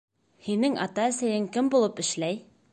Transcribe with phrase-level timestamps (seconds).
[0.47, 2.45] Һинең ата-әсәйең кем булып эшләй?